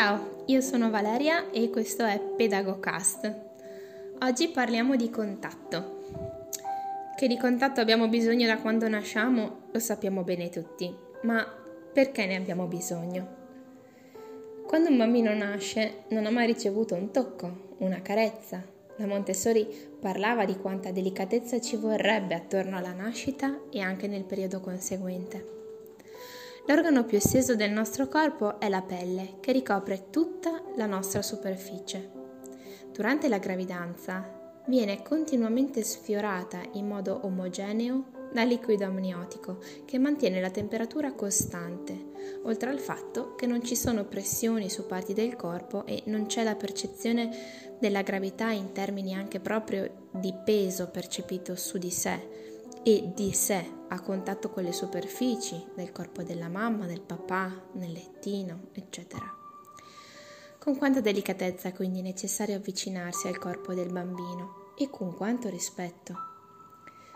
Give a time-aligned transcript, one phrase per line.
[0.00, 3.36] Ciao, io sono Valeria e questo è PedagoCast.
[4.20, 6.04] Oggi parliamo di contatto.
[7.16, 11.44] Che di contatto abbiamo bisogno da quando nasciamo lo sappiamo bene tutti, ma
[11.92, 13.26] perché ne abbiamo bisogno?
[14.68, 18.62] Quando un bambino nasce non ha mai ricevuto un tocco, una carezza.
[18.98, 19.66] La Montessori
[20.00, 25.56] parlava di quanta delicatezza ci vorrebbe attorno alla nascita e anche nel periodo conseguente.
[26.68, 32.10] L'organo più esteso del nostro corpo è la pelle, che ricopre tutta la nostra superficie.
[32.92, 40.50] Durante la gravidanza viene continuamente sfiorata in modo omogeneo dal liquido amniotico che mantiene la
[40.50, 42.10] temperatura costante,
[42.42, 46.42] oltre al fatto che non ci sono pressioni su parti del corpo e non c'è
[46.42, 47.30] la percezione
[47.80, 52.47] della gravità in termini anche proprio di peso percepito su di sé
[52.82, 57.92] e di sé a contatto con le superfici del corpo della mamma, del papà, nel
[57.92, 59.34] lettino, eccetera.
[60.58, 66.14] Con quanta delicatezza quindi è necessario avvicinarsi al corpo del bambino e con quanto rispetto.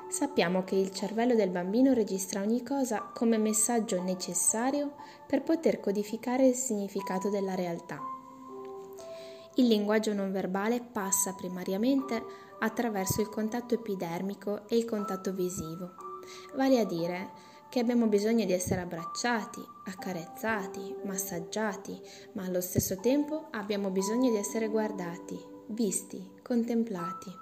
[0.08, 4.94] Sappiamo che il cervello del bambino registra ogni cosa come messaggio necessario
[5.26, 7.98] per poter codificare il significato della realtà.
[9.54, 12.22] Il linguaggio non verbale passa primariamente
[12.62, 15.94] attraverso il contatto epidermico e il contatto visivo,
[16.54, 21.98] vale a dire che abbiamo bisogno di essere abbracciati, accarezzati, massaggiati,
[22.32, 27.34] ma allo stesso tempo abbiamo bisogno di essere guardati, visti, contemplati.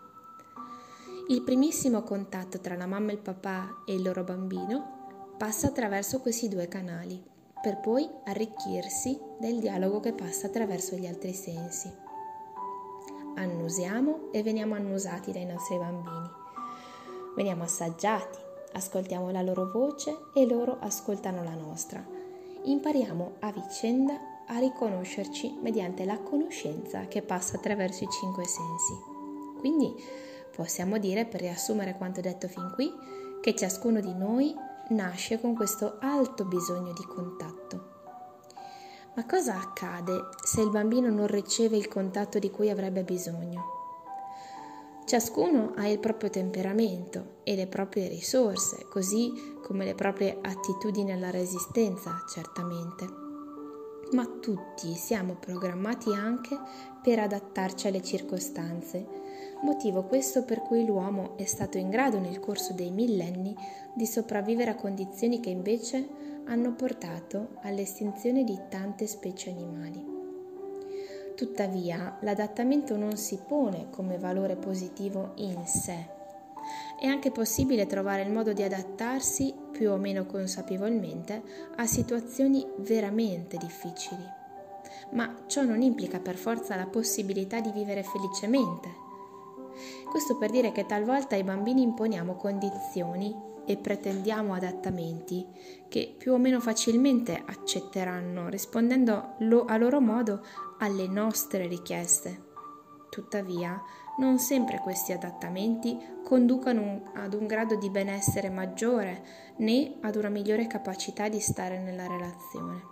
[1.28, 6.20] Il primissimo contatto tra la mamma e il papà e il loro bambino passa attraverso
[6.20, 7.22] questi due canali
[7.60, 12.09] per poi arricchirsi del dialogo che passa attraverso gli altri sensi.
[13.34, 16.28] Annusiamo e veniamo annusati dai nostri bambini.
[17.36, 18.38] Veniamo assaggiati,
[18.72, 22.04] ascoltiamo la loro voce e loro ascoltano la nostra.
[22.62, 28.92] Impariamo a vicenda a riconoscerci mediante la conoscenza che passa attraverso i cinque sensi.
[29.58, 29.94] Quindi
[30.54, 32.92] possiamo dire, per riassumere quanto detto fin qui,
[33.40, 34.54] che ciascuno di noi
[34.88, 37.59] nasce con questo alto bisogno di contatto.
[39.20, 43.60] Ma cosa accade se il bambino non riceve il contatto di cui avrebbe bisogno?
[45.04, 51.28] Ciascuno ha il proprio temperamento e le proprie risorse, così come le proprie attitudini alla
[51.28, 53.06] resistenza, certamente.
[54.12, 56.58] Ma tutti siamo programmati anche
[57.02, 59.06] per adattarci alle circostanze,
[59.64, 63.54] motivo questo per cui l'uomo è stato in grado nel corso dei millenni
[63.92, 70.04] di sopravvivere a condizioni che invece hanno portato all'estinzione di tante specie animali.
[71.36, 76.08] Tuttavia, l'adattamento non si pone come valore positivo in sé.
[76.98, 81.40] È anche possibile trovare il modo di adattarsi più o meno consapevolmente
[81.76, 84.24] a situazioni veramente difficili.
[85.12, 88.88] Ma ciò non implica per forza la possibilità di vivere felicemente.
[90.10, 93.34] Questo per dire che talvolta ai bambini imponiamo condizioni
[93.70, 95.46] e pretendiamo adattamenti
[95.88, 100.44] che più o meno facilmente accetteranno rispondendo lo, a loro modo
[100.78, 102.48] alle nostre richieste.
[103.10, 103.80] Tuttavia,
[104.18, 109.22] non sempre questi adattamenti conducano ad un grado di benessere maggiore
[109.58, 112.82] né ad una migliore capacità di stare nella relazione.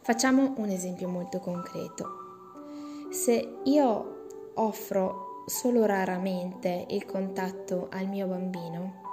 [0.00, 3.06] Facciamo un esempio molto concreto.
[3.10, 9.06] Se io offro solo raramente il contatto al mio bambino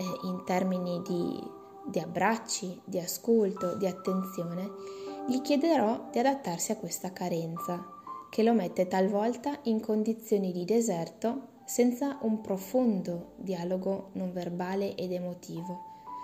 [0.00, 1.38] eh, in termini di,
[1.84, 4.70] di abbracci, di ascolto, di attenzione,
[5.26, 7.86] gli chiederò di adattarsi a questa carenza
[8.30, 15.12] che lo mette talvolta in condizioni di deserto senza un profondo dialogo non verbale ed
[15.12, 15.78] emotivo,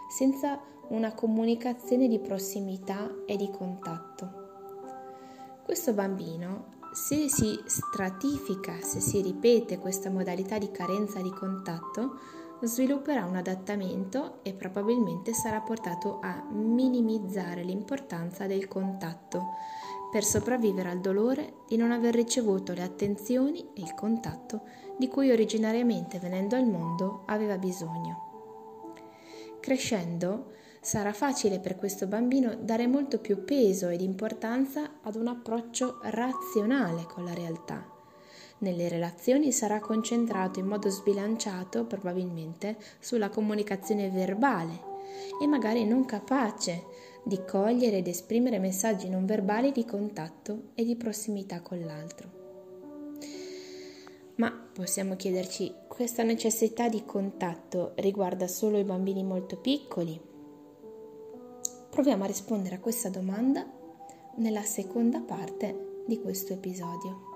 [0.08, 0.58] senza
[0.88, 4.44] una comunicazione di prossimità e di contatto.
[5.62, 12.18] Questo bambino se si stratifica, se si ripete questa modalità di carenza di contatto,
[12.62, 19.54] svilupperà un adattamento e probabilmente sarà portato a minimizzare l'importanza del contatto
[20.10, 24.62] per sopravvivere al dolore di non aver ricevuto le attenzioni e il contatto
[24.96, 28.24] di cui originariamente venendo al mondo aveva bisogno.
[29.60, 35.98] Crescendo, sarà facile per questo bambino dare molto più peso ed importanza ad un approccio
[36.02, 37.95] razionale con la realtà.
[38.58, 44.94] Nelle relazioni sarà concentrato in modo sbilanciato probabilmente sulla comunicazione verbale
[45.40, 46.84] e magari non capace
[47.22, 52.44] di cogliere ed esprimere messaggi non verbali di contatto e di prossimità con l'altro.
[54.36, 60.34] Ma possiamo chiederci, questa necessità di contatto riguarda solo i bambini molto piccoli
[61.96, 63.66] Proviamo a rispondere a questa domanda
[64.34, 67.35] nella seconda parte di questo episodio.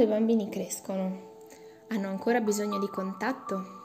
[0.00, 1.36] Quando i bambini crescono,
[1.88, 3.78] hanno ancora bisogno di contatto?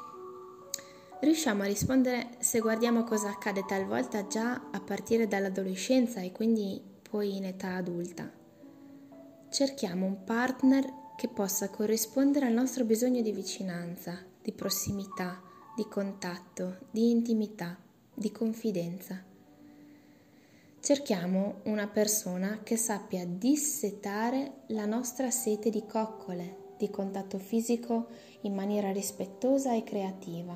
[1.20, 7.36] Riusciamo a rispondere se guardiamo cosa accade talvolta già a partire dall'adolescenza e quindi poi
[7.36, 8.32] in età adulta.
[9.50, 10.86] Cerchiamo un partner
[11.18, 15.42] che possa corrispondere al nostro bisogno di vicinanza, di prossimità,
[15.76, 17.78] di contatto, di intimità,
[18.14, 19.22] di confidenza.
[20.86, 28.06] Cerchiamo una persona che sappia dissetare la nostra sete di coccole, di contatto fisico
[28.42, 30.56] in maniera rispettosa e creativa,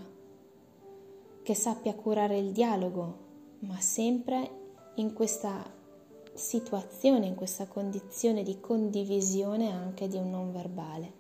[1.42, 3.18] che sappia curare il dialogo,
[3.62, 5.66] ma sempre in questa
[6.36, 11.19] situazione, in questa condizione di condivisione anche di un non verbale.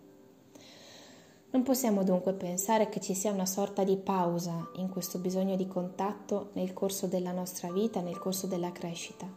[1.51, 5.67] Non possiamo dunque pensare che ci sia una sorta di pausa in questo bisogno di
[5.67, 9.27] contatto nel corso della nostra vita, nel corso della crescita.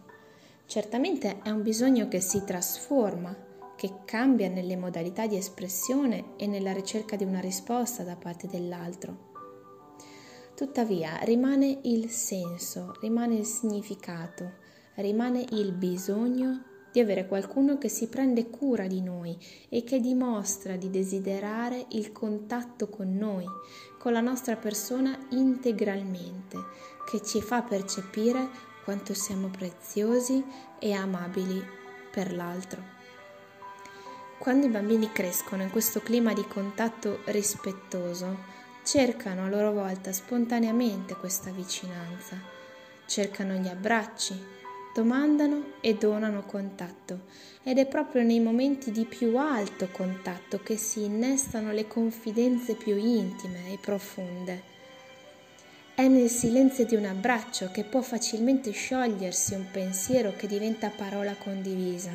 [0.67, 3.35] Certamente è un bisogno che si trasforma,
[3.77, 9.31] che cambia nelle modalità di espressione e nella ricerca di una risposta da parte dell'altro.
[10.55, 14.53] Tuttavia rimane il senso, rimane il significato,
[14.97, 19.37] rimane il bisogno di avere qualcuno che si prende cura di noi
[19.69, 23.47] e che dimostra di desiderare il contatto con noi,
[23.99, 26.59] con la nostra persona integralmente,
[27.11, 28.49] che ci fa percepire
[28.85, 30.45] quanto siamo preziosi
[30.79, 31.65] e amabili
[32.11, 33.01] per l'altro.
[34.39, 38.51] Quando i bambini crescono in questo clima di contatto rispettoso,
[38.85, 42.37] cercano a loro volta spontaneamente questa vicinanza,
[43.07, 44.61] cercano gli abbracci,
[44.95, 47.21] domandano e donano contatto
[47.63, 52.97] ed è proprio nei momenti di più alto contatto che si innestano le confidenze più
[52.97, 54.71] intime e profonde.
[55.95, 61.35] È nel silenzio di un abbraccio che può facilmente sciogliersi un pensiero che diventa parola
[61.35, 62.11] condivisa.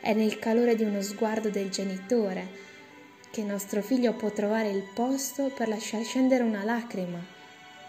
[0.00, 2.68] È nel calore di uno sguardo del genitore
[3.30, 7.18] che nostro figlio può trovare il posto per lasciar scendere una lacrima,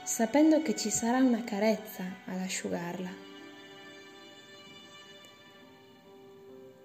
[0.03, 3.30] sapendo che ci sarà una carezza ad asciugarla.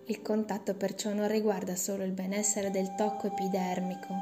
[0.08, 4.14] Il contatto perciò non riguarda solo il benessere del tocco epidermico,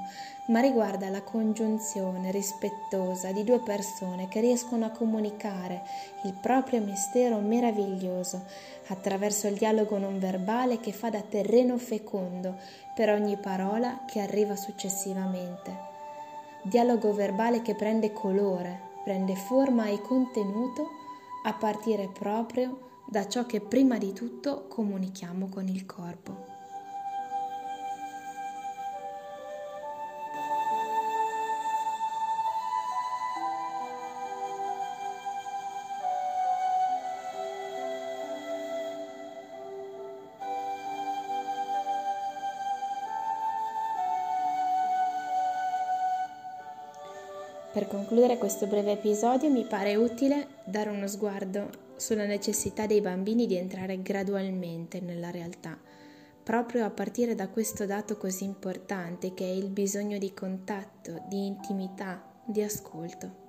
[0.47, 5.83] ma riguarda la congiunzione rispettosa di due persone che riescono a comunicare
[6.23, 8.47] il proprio mistero meraviglioso
[8.87, 12.57] attraverso il dialogo non verbale che fa da terreno fecondo
[12.95, 15.93] per ogni parola che arriva successivamente.
[16.63, 20.89] Dialogo verbale che prende colore, prende forma e contenuto
[21.43, 26.53] a partire proprio da ciò che prima di tutto comunichiamo con il corpo.
[47.73, 53.47] Per concludere questo breve episodio mi pare utile dare uno sguardo sulla necessità dei bambini
[53.47, 55.79] di entrare gradualmente nella realtà,
[56.43, 61.47] proprio a partire da questo dato così importante che è il bisogno di contatto, di
[61.47, 63.43] intimità, di ascolto.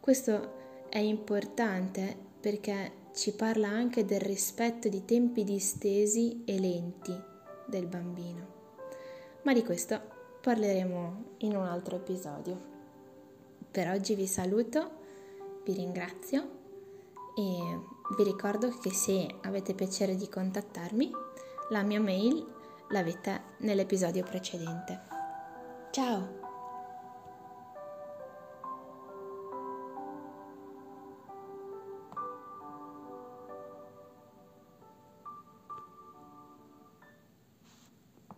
[0.00, 7.18] Questo è importante perché ci parla anche del rispetto di tempi distesi e lenti
[7.66, 8.60] del bambino.
[9.42, 10.00] Ma di questo
[10.40, 12.70] parleremo in un altro episodio.
[13.70, 14.90] Per oggi vi saluto,
[15.64, 16.60] vi ringrazio
[17.34, 17.80] e
[18.16, 21.10] vi ricordo che se avete piacere di contattarmi,
[21.70, 22.44] la mia mail
[22.88, 25.00] l'avete nell'episodio precedente.
[25.90, 26.41] Ciao!